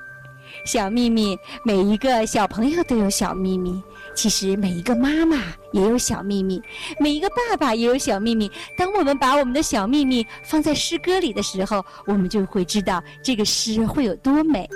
[0.66, 3.83] 小秘密，每一个小朋友都有小秘密。
[4.14, 5.37] 其实每一个妈妈
[5.73, 6.61] 也有小秘密，
[6.99, 8.51] 每一个爸爸也有小秘密。
[8.77, 14.68] 当我们把我们的小秘密放在诗歌里的时候，我们就会知道这个诗会有多美。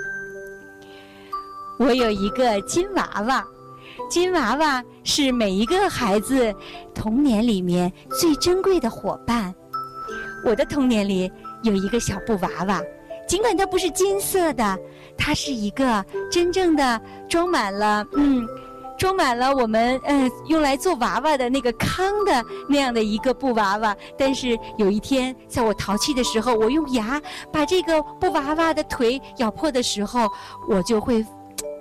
[1.77, 3.45] 我有一个金娃娃，
[4.09, 6.53] 金娃娃是每一个孩子
[6.93, 9.53] 童年里面最珍贵的伙伴。
[10.43, 11.31] 我的童年里
[11.63, 12.81] 有一个小布娃娃，
[13.27, 14.79] 尽管它不是金色的，
[15.17, 18.47] 它是一个真正的装满了嗯。
[18.97, 30.29] 装满了我们嗯用来做娃娃的那个糠的那样的一个布娃娃，但是有一天在我淘气的时候，我用牙把这个布娃娃的腿咬破的时候，
[30.69, 31.25] 我就会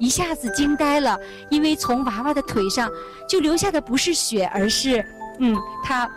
[0.00, 1.18] 一下子惊呆了，
[1.50, 2.90] 因为从娃娃的腿上
[3.28, 5.04] 就留下的不是血，而是
[5.38, 6.10] 嗯它。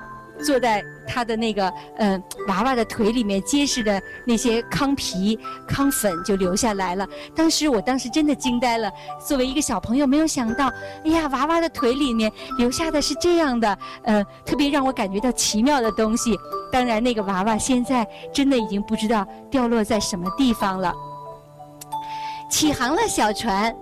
[0.44, 7.08] 坐在他的那个嗯娃娃的腿里面结实的那些糠皮糠粉就流下来了。
[7.36, 8.92] 当时我当时真的惊呆了。
[9.26, 10.68] 作为一个小朋友，没有想到，
[11.06, 16.38] 哎呀，娃娃的腿里面留下的是这样的，呃，特别让我感觉到奇妙的东西。
[16.72, 20.94] 当然，那个娃娃现在真的已经不知道掉落在什么地方了。
[22.50, 23.76] 起航了，小船。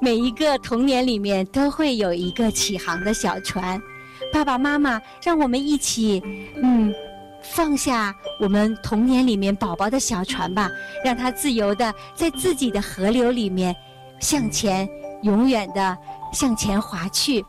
[0.00, 3.80] 每一个童年里面都会有一个起航的小船。
[4.32, 6.22] 爸爸妈妈，让我们一起，
[6.62, 6.92] 嗯，
[7.42, 10.70] 放下我们童年里面宝宝的小船吧，
[11.04, 13.76] 让它自由的在自己的河流里面
[14.20, 14.88] 向前，
[15.22, 15.96] 永远的
[16.32, 17.44] 向前划去。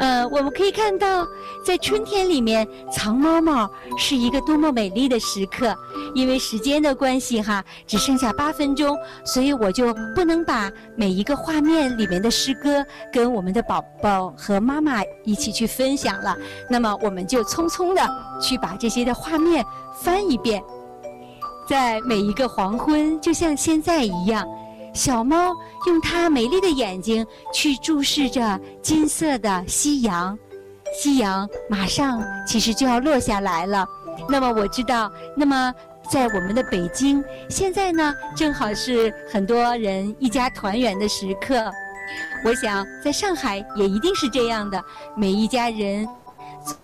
[0.00, 1.26] 呃，我们可以看到，
[1.64, 5.74] 在春天里面藏猫猫是一个多么美丽的时刻。
[6.14, 16.36] 因为时间的关系哈，只剩下八分钟，所以我就不能把每一个画面里面的诗歌跟我们的宝宝和妈妈一起去分享了。
[16.68, 18.00] 那么，我们就匆匆的
[18.40, 19.64] 去把这些的画面
[20.00, 20.62] 翻一遍。
[21.68, 24.46] 在每一个黄昏，就像现在一样。
[24.94, 25.54] 小猫
[25.86, 30.36] 用它美丽的眼睛去注视着金色的夕阳，
[31.00, 33.86] 夕阳马上其实就要落下来了。
[34.28, 35.72] 那么我知道，那么
[36.10, 41.70] 在我们的北京，现在呢正好是很多人一家团圆的时刻。
[42.44, 44.82] 我想在上海也一定是这样的，
[45.16, 46.08] 每一家人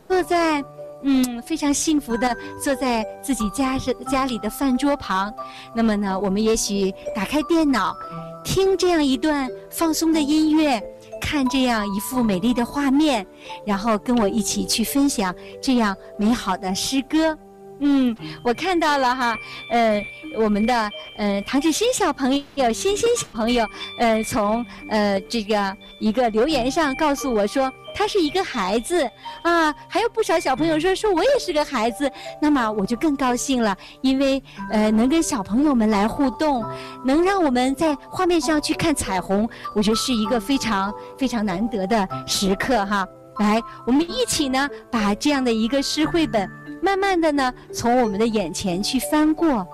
[0.08, 0.62] 坐在。
[1.06, 5.32] 嗯，非常幸福的坐在自己家是家里的饭桌旁，
[5.74, 7.94] 那么呢，我们也许打开电脑，
[8.42, 10.82] 听这样一段放松的音乐，
[11.20, 13.26] 看这样一幅美丽的画面，
[13.66, 17.36] 然后跟我一起去分享这样美好的诗歌。
[17.80, 19.36] 嗯，我看到了哈，
[19.70, 20.02] 呃，
[20.38, 23.66] 我们的呃唐志新小朋友、欣欣小朋友，
[23.98, 29.08] 呃，从呃这个一个留言上告诉我说，他是一个孩子
[29.42, 32.10] 啊，还有不少小朋友说说我也是个孩子，
[32.42, 36.64] 那么我就更高兴了，因为呃能跟小朋友们来互动，
[37.04, 43.06] 能让我们在画面上去看彩虹，我觉得是一个非常非常难得的时刻哈。
[43.38, 46.50] 来，我们一起呢把这样的一个诗绘本，
[46.82, 49.66] 慢慢的呢从我们的眼前去翻过。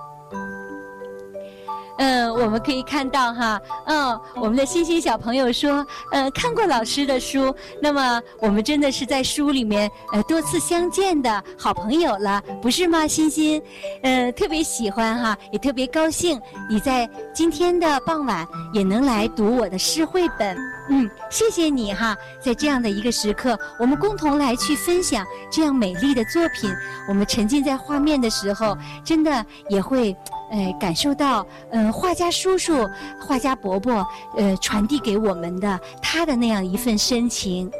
[1.97, 13.61] 嗯，我们可以看到哈，嗯，我们的欣欣小朋友说，呃，看过老师的书，那么我们真的是在书里面呃多次相见的好朋友了，不是吗，欣欣？
[14.03, 20.57] 嗯，特别喜欢哈，也特别高兴你在今天的傍晚也能来读我的诗绘本，
[20.91, 26.69] 嗯，谢谢你哈，在这样的一个时刻，我们共同来去分享这样美丽的作品，
[27.07, 30.15] 我们沉浸在画面的时候，真的也会。
[30.53, 32.85] 呃，感受到，嗯，画家叔叔、
[33.21, 37.71] 画家伯伯，呃，传递给我们的他的那样一份深情。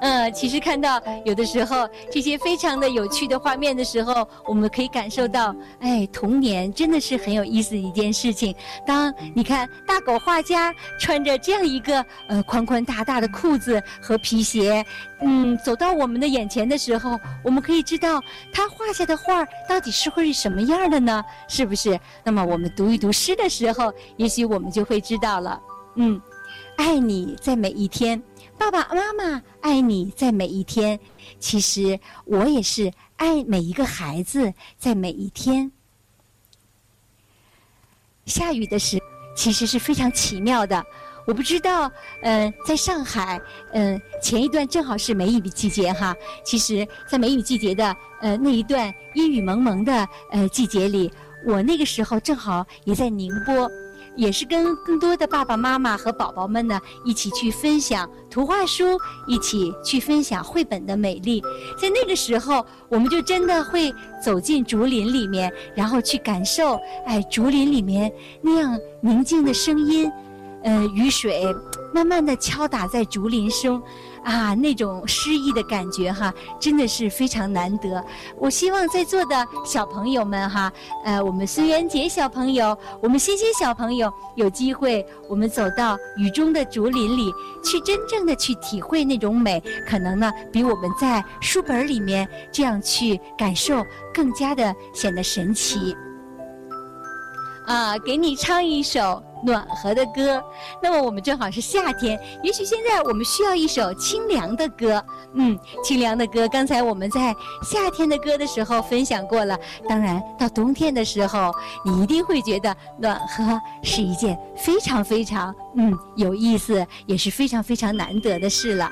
[0.00, 8.54] 嗯，其实看到有的时候这些非常的有趣的画面的时候，我们可以感受到，哎，童年真的是很有意思的一件事情。
[8.86, 14.84] 当你看大狗画家穿着这样一个呃宽宽大大的裤子和皮鞋，
[15.20, 18.20] 嗯，走到我们的眼前的时候，我们可以知道
[18.52, 21.22] 他画下的画到底是会是什么样的呢？
[21.46, 21.98] 是不是？
[22.24, 25.60] 那么我们读一读诗的时候，也许我们就会知道了。
[25.96, 26.20] 嗯，
[26.76, 28.22] 爱你在每一天。
[28.60, 31.00] 爸爸妈妈爱你在每一天，
[31.38, 35.72] 其实我也是爱每一个孩子在每一天。
[38.26, 39.00] 下雨的时
[39.34, 40.84] 其实是非常奇妙的，
[41.26, 41.90] 我不知道，
[42.20, 43.40] 嗯，在上海，
[43.72, 46.14] 嗯，前一段正好是梅雨季节哈。
[46.44, 51.10] 其实，在梅雨季节的呃那一段阴雨蒙蒙的呃季节里，
[51.46, 53.70] 我那个时候正好也在宁波。
[54.16, 61.42] 也是跟更多的爸爸妈妈和宝宝们呢一起去分享图画书，一起去分享绘本的美丽。
[61.78, 63.92] 在那个时候，我们就真的会
[64.22, 70.10] 走进竹林里面，然后去感受，哎，竹林里面那样宁静的声音，
[70.64, 71.44] 呃，雨水
[71.94, 73.82] 慢慢的敲打在竹林中。
[74.24, 78.04] 啊，那种诗意的感觉哈，真的是非常难得。
[78.36, 80.72] 我希望在座的小朋友们哈，
[81.04, 87.32] 呃，我们孙元杰小朋友，我们欣欣小朋友，有机会我们走到雨中的竹林里，
[87.64, 95.96] 去真正的去体会那种美，可能呢，比我们在书本里面这样去感受更加的显得神奇。
[97.66, 99.22] 啊，给你唱一首。
[99.42, 100.42] 暖和的歌，
[100.82, 105.02] 那么我们正好是夏天，也许现在我们需要一首清凉的歌。
[105.34, 109.58] 嗯，清凉的歌，刚才我们在夏天的歌的时候分享过了。
[109.88, 111.52] 当然，到冬天的时候，
[111.84, 118.90] 你一定会觉得暖和是一件非常非常嗯有意思，也是非常非常难得的事了。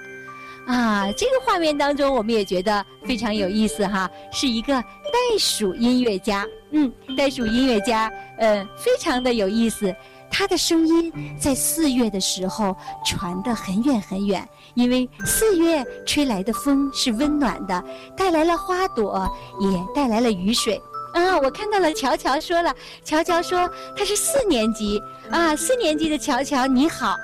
[0.67, 6.47] 啊，这个画面当中，我们也觉得非常有意思哈，是一个袋鼠音乐家。
[6.73, 9.95] 嗯，袋鼠音乐家，呃，非常的有意思。
[10.31, 17.85] 他的声音在四月的时候传得很远很远，因为四月吹来的风是温暖的，
[18.17, 19.29] 带来了花朵，
[19.61, 20.81] 也带来了雨水。
[21.15, 22.73] 啊，我看到了乔乔说了，
[23.03, 25.01] 乔乔说他是四年级
[25.31, 27.17] 啊，四年级的乔乔你好，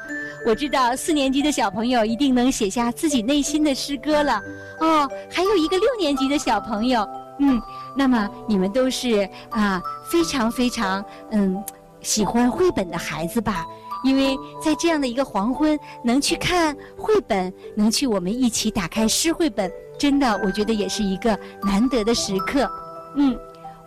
[0.46, 4.40] 我知道四年级的小朋友一定能写下自己内心的诗歌了。
[4.80, 7.06] 哦，还有一个六年级的小朋友，
[7.38, 7.62] 嗯，
[7.94, 9.80] 那么你们都是啊，
[10.10, 11.62] 非常非常嗯。
[12.04, 13.66] 喜欢绘本的孩子吧，
[14.04, 22.70] 因为在这样的一个黄昏，能去看绘本，能去我们一起打开诗绘本，真的，我觉得也是一个难得的时刻。
[23.16, 23.36] 嗯，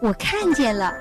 [0.01, 0.93] 我看见了，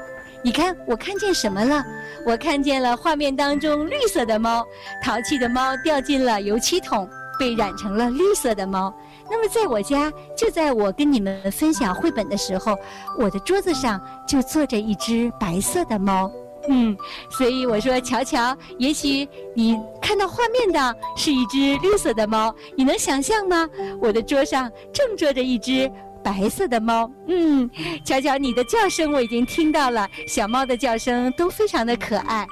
[0.44, 1.82] 你看，我看见什么了？
[2.26, 4.64] 我看见了画面当中绿色的猫，
[5.02, 7.08] 淘气的猫掉进了油漆桶，
[7.38, 8.92] 被染成了绿色的猫。
[9.30, 12.76] 那么，在我家，就在我跟你们分享绘本的时候，
[13.18, 16.30] 我的桌子上就坐着一只白色的猫。
[16.68, 16.96] 嗯，
[17.30, 23.68] 所以我说，乔乔，也许你看到画面的是一只绿色的猫，你能想象吗？
[24.00, 25.90] 我的桌上正坐着一只
[26.24, 27.10] 白色的猫。
[27.28, 27.70] 嗯，
[28.04, 32.46] 乔乔，你的叫声我已经听到了，小猫的叫声都非常的可爱。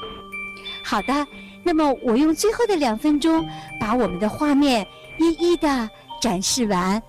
[0.85, 1.27] 好的，
[1.65, 3.45] 那么我用最后的两分钟
[3.81, 4.87] 把我们的画面
[5.19, 5.89] 一一的
[6.21, 7.03] 展示完，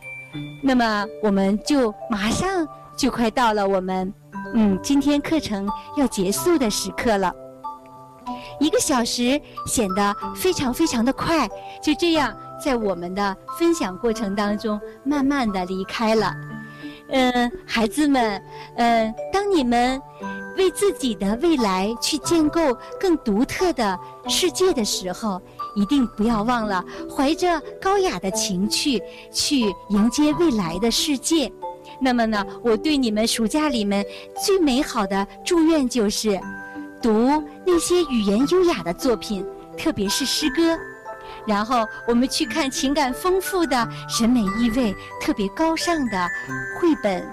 [0.63, 4.11] 那么我们就马上就快到了我们。
[4.53, 5.67] 嗯，今天课程
[5.97, 7.33] 要结束的时刻了，
[8.59, 11.47] 一个小时显得非常非常的快，
[11.81, 16.33] 就这样在我们的分享过程当中，慢慢的离开了。
[17.09, 18.41] 嗯，孩子们，
[18.77, 20.01] 嗯，当你们
[20.57, 25.39] 为自己的未来去建构更独特的世界的时候，
[25.75, 26.83] 一定不要忘了
[27.15, 31.51] 怀着高雅的情趣去迎接未来的世界。
[31.99, 34.05] 那么呢，我对你们暑假里面
[34.43, 36.39] 最美好的祝愿就是
[37.01, 39.45] 读那些语言优雅的作品，
[39.77, 40.77] 特别是诗歌。
[41.47, 46.27] 然后我们去看情感丰富的、审美意味特别高尚的
[46.79, 47.23] 绘本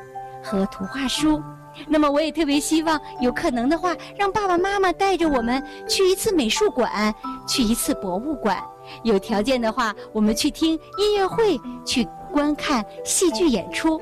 [0.42, 1.42] 和图画书。
[1.88, 7.14] 那么我也特别希望有可能的话，让爸爸妈妈带着我们去一次美术馆，
[7.48, 8.62] 去一次博物馆。
[9.02, 13.98] 有条件的话，我们去听音乐会，去观看戏剧演出。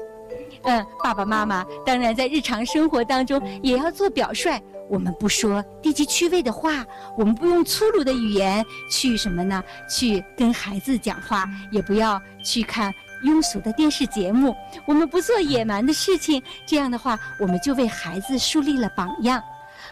[0.63, 4.61] 嗯，爸爸妈妈当然在日常生活当中也要做表率。
[4.89, 6.85] 我们不说低级趣味的话，
[7.17, 9.63] 我们不用粗鲁的语言去什么呢？
[9.89, 12.93] 去跟孩子讲话，也不要去看
[13.25, 14.53] 庸俗的电视节目。
[14.85, 19.41] 我们不做野蛮的事情，这样的话，我们就为孩子树立了榜样。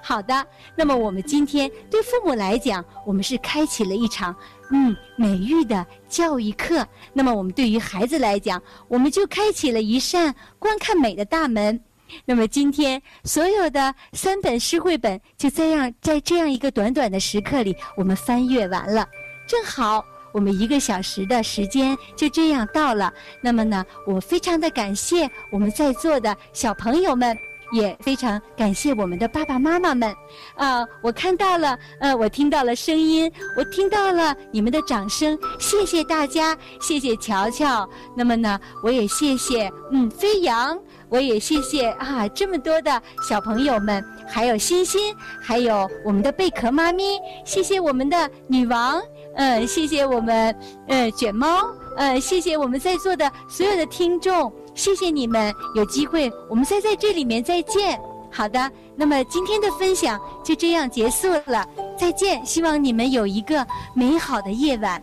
[0.03, 4.35] 好的，那么我们今天对父母来讲，我们是开启了一场
[4.71, 6.87] 嗯美育的教育课。
[7.13, 11.81] 那么我们对于孩子来讲，我们就开启了一扇观看美的大门。
[12.25, 19.07] 那么今天所有的三本诗绘本就这样在这样一个短短的时刻里，我们翻阅完了，
[19.47, 20.03] 正好
[20.33, 23.13] 我们一个小时的时间就这样到了。
[23.43, 27.37] 那么呢，我非常的感谢我们在座的小朋友们。
[27.73, 30.15] 也非常感谢我们的爸爸妈妈们，
[30.57, 37.89] 啊，我看到了，呃，我听到了声音，我听到了你们的掌声，谢谢大家，谢谢乔乔。
[38.17, 49.01] 那么呢，我也谢谢，嗯，飞扬，我也谢谢啊，这么多的小朋友们，还有欣欣，还有我们的贝壳妈咪，谢谢我们的女王，
[49.37, 50.55] 嗯，谢谢我们，
[50.87, 54.53] 呃，卷猫，呃，谢谢我们在座的所有的听众。
[54.79, 57.99] 谢谢你们，有机会我们再在这里面再见。
[58.31, 61.67] 好的，那么今天的分享就这样结束了，
[61.99, 62.47] 再见。
[62.47, 65.03] 希望你们有一个美好的夜晚。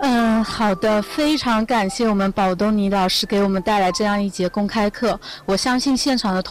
[0.00, 5.18] 嗯，好的，非常感谢我们宝东尼老师给我们带来这样一节公开课。
[5.46, 6.46] 我相信现场的同。